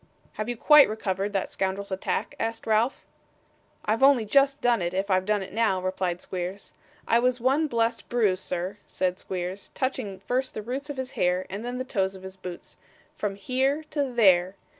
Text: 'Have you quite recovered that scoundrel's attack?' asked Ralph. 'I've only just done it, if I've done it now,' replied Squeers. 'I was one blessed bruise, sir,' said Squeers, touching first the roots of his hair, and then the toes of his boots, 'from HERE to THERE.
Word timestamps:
'Have 0.33 0.49
you 0.49 0.57
quite 0.57 0.89
recovered 0.89 1.31
that 1.31 1.51
scoundrel's 1.53 1.91
attack?' 1.91 2.33
asked 2.39 2.65
Ralph. 2.65 3.05
'I've 3.85 4.01
only 4.01 4.25
just 4.25 4.59
done 4.59 4.81
it, 4.81 4.95
if 4.95 5.11
I've 5.11 5.27
done 5.27 5.43
it 5.43 5.53
now,' 5.53 5.79
replied 5.79 6.23
Squeers. 6.23 6.73
'I 7.07 7.19
was 7.19 7.39
one 7.39 7.67
blessed 7.67 8.09
bruise, 8.09 8.39
sir,' 8.41 8.79
said 8.87 9.19
Squeers, 9.19 9.69
touching 9.75 10.19
first 10.19 10.55
the 10.55 10.63
roots 10.63 10.89
of 10.89 10.97
his 10.97 11.11
hair, 11.11 11.45
and 11.51 11.63
then 11.63 11.77
the 11.77 11.85
toes 11.85 12.15
of 12.15 12.23
his 12.23 12.35
boots, 12.35 12.77
'from 13.15 13.35
HERE 13.35 13.83
to 13.91 14.11
THERE. 14.11 14.55